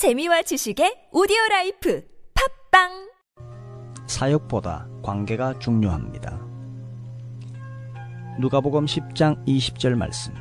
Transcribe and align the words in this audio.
재미와 0.00 0.40
지식의 0.40 1.12
오디오 1.12 1.36
라이프 1.50 2.02
팟빵 2.72 3.10
사역보다 4.06 4.88
관계가 5.02 5.58
중요합니다. 5.58 6.40
누가복음 8.40 8.86
10장 8.86 9.46
20절 9.46 9.96
말씀. 9.96 10.32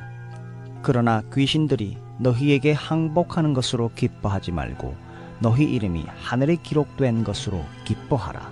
그러나 0.81 1.23
귀신들이 1.33 1.97
너희에게 2.21 2.71
항복하는 2.71 3.53
것으로 3.53 3.91
기뻐하지 3.95 4.53
말고 4.53 4.95
너희 5.42 5.65
이름이 5.65 6.05
하늘에 6.07 6.55
기록된 6.55 7.26
것으로 7.26 7.62
기뻐하라. 7.83 8.49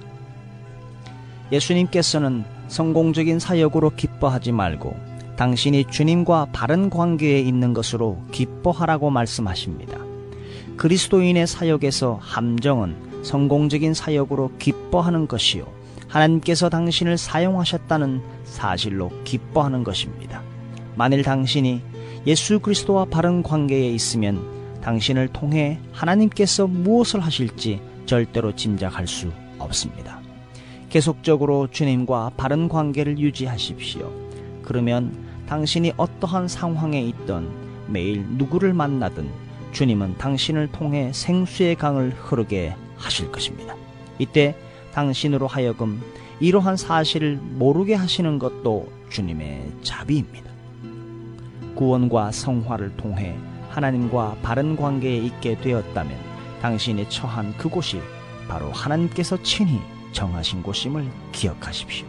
예수님께서는 1.53 2.43
성공적인 2.67 3.39
사역으로 3.39 3.91
기뻐하지 3.91 4.51
말고 4.51 4.93
당신이 5.37 5.85
주님과 5.85 6.49
바른 6.51 6.89
관계에 6.89 7.39
있는 7.39 7.73
것으로 7.73 8.21
기뻐하라고 8.33 9.09
말씀하십니다. 9.09 10.06
그리스도인의 10.77 11.47
사역에서 11.47 12.19
함정은 12.21 13.23
성공적인 13.23 13.95
사역으로 13.95 14.51
기뻐하는 14.59 15.27
것이요. 15.27 15.65
하나님께서 16.07 16.69
당신을 16.69 17.18
사용하셨다는 17.18 18.21
사실로 18.45 19.11
기뻐하는 19.23 19.83
것입니다. 19.83 20.43
만일 20.95 21.23
당신이 21.23 21.82
예수 22.27 22.59
그리스도와 22.59 23.05
바른 23.05 23.41
관계에 23.41 23.89
있으면 23.89 24.79
당신을 24.82 25.29
통해 25.29 25.79
하나님께서 25.91 26.68
무엇을 26.68 27.19
하실지 27.21 27.82
절대로 28.05 28.55
짐작할 28.55 29.07
수 29.07 29.32
없습니다. 29.57 30.21
계속적으로 30.89 31.68
주님과 31.71 32.33
바른 32.38 32.69
관계를 32.69 33.17
유지하십시오. 33.17 34.11
그러면 34.61 35.25
당신이 35.47 35.94
어떠한 35.97 36.47
상황에 36.47 37.02
있던 37.02 37.49
매일 37.88 38.23
누구를 38.38 38.73
만나든 38.73 39.47
주님은 39.77 40.17
당신을 40.17 40.72
통해 40.72 41.11
생수의 41.13 41.75
강을 41.75 42.11
흐르게 42.17 42.75
하실 42.95 43.31
것입니다. 43.31 43.75
이때 44.17 44.55
당신으로 44.91 45.45
하여금 45.45 46.02
이러한 46.39 46.77
사실을 46.77 47.35
모르게 47.35 47.93
하시는 47.93 48.39
것도 48.39 48.91
주님의 49.11 49.71
자비입니다. 49.83 50.49
구원과 51.75 52.31
성화를 52.31 52.97
통해 52.97 53.37
하나님과 53.69 54.37
바른 54.41 54.75
관계에 54.75 55.17
있게 55.17 55.59
되었다면 55.59 56.17
당신이 56.59 57.07
처한 57.11 57.55
그곳이 57.57 58.02
바로 58.47 58.71
하나님께서 58.71 59.43
친히 59.43 59.80
정하신 60.11 60.63
곳임을 60.63 61.07
기억하십시오. 61.33 62.07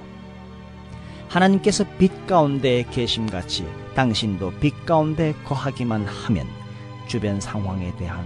하나님께서 1.29 1.85
빛 1.99 2.27
가운데 2.27 2.87
계심같이 2.91 3.67
당신도 3.95 4.53
빛 4.53 4.87
가운데 4.87 5.35
거하기만 5.45 6.07
하면 6.07 6.58
주변 7.09 7.41
상황에 7.41 7.95
대한 7.97 8.25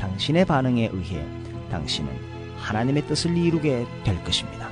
당신의 0.00 0.44
반응에 0.46 0.90
의해 0.92 1.24
당신은 1.70 2.10
하나님의 2.58 3.06
뜻을 3.06 3.36
이루게 3.36 3.86
될 4.04 4.22
것입니다. 4.24 4.68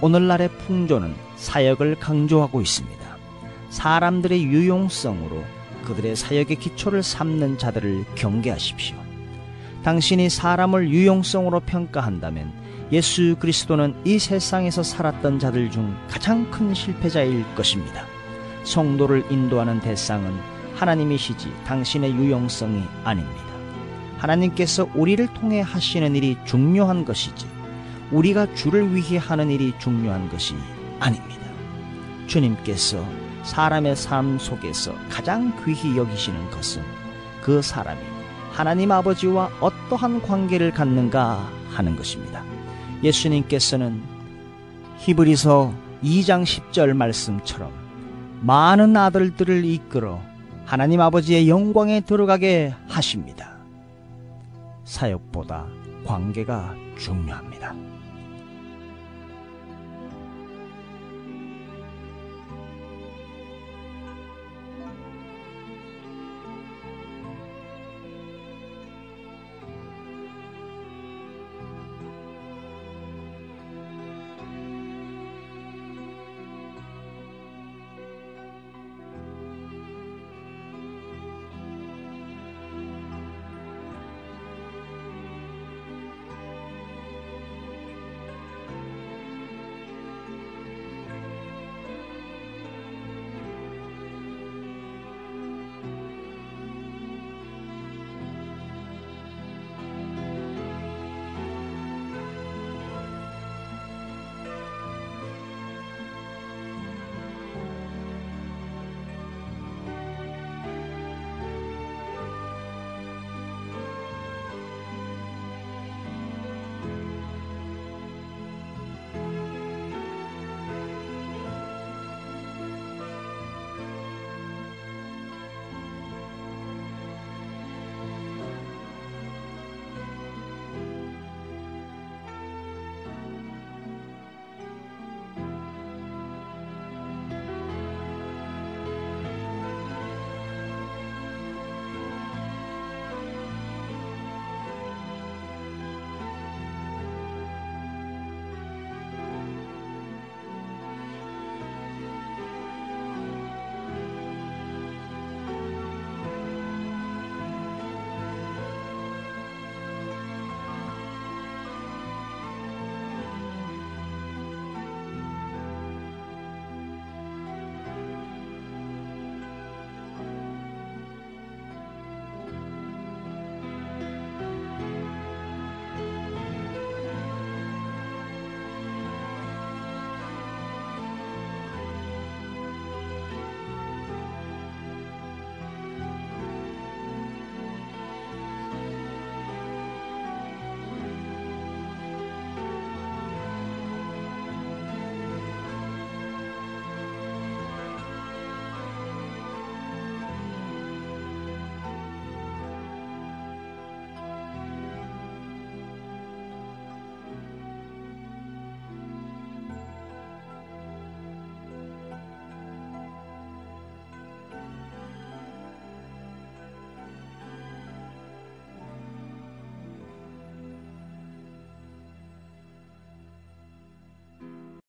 오늘날의 0.00 0.48
풍조는 0.58 1.14
사역을 1.36 1.96
강조하고 1.96 2.60
있습니다. 2.60 2.98
사람들의 3.70 4.42
유용성으로 4.44 5.42
그들의 5.84 6.16
사역의 6.16 6.56
기초를 6.56 7.02
삼는 7.02 7.58
자들을 7.58 8.04
경계하십시오. 8.14 8.96
당신이 9.82 10.30
사람을 10.30 10.90
유용성으로 10.90 11.60
평가한다면 11.60 12.52
예수 12.92 13.36
그리스도는 13.38 13.94
이 14.04 14.18
세상에서 14.18 14.82
살았던 14.82 15.38
자들 15.38 15.70
중 15.70 15.94
가장 16.08 16.50
큰 16.50 16.72
실패자일 16.74 17.44
것입니다. 17.54 18.04
성도를 18.64 19.24
인도하는 19.30 19.80
대상은 19.80 20.32
하나님이시지 20.78 21.52
당신의 21.66 22.12
유용성이 22.12 22.82
아닙니다. 23.04 23.42
하나님께서 24.18 24.88
우리를 24.94 25.26
통해 25.34 25.60
하시는 25.60 26.14
일이 26.14 26.36
중요한 26.44 27.04
것이지 27.04 27.46
우리가 28.10 28.54
주를 28.54 28.94
위해 28.94 29.18
하는 29.18 29.50
일이 29.50 29.74
중요한 29.78 30.28
것이 30.28 30.54
아닙니다. 31.00 31.46
주님께서 32.26 33.04
사람의 33.42 33.96
삶 33.96 34.38
속에서 34.38 34.94
가장 35.08 35.52
귀히 35.64 35.96
여기시는 35.96 36.50
것은 36.50 36.82
그 37.42 37.60
사람이 37.62 38.00
하나님 38.52 38.92
아버지와 38.92 39.50
어떠한 39.60 40.22
관계를 40.22 40.72
갖는가 40.72 41.48
하는 41.70 41.96
것입니다. 41.96 42.44
예수님께서는 43.02 44.02
히브리서 44.98 45.72
2장 46.02 46.42
10절 46.44 46.92
말씀처럼 46.94 47.72
많은 48.40 48.96
아들들을 48.96 49.64
이끌어 49.64 50.20
하나님 50.68 51.00
아버지의 51.00 51.48
영광에 51.48 52.02
들어가게 52.02 52.74
하십니다. 52.88 53.56
사역보다 54.84 55.66
관계가 56.04 56.74
중요합니다. 56.98 57.74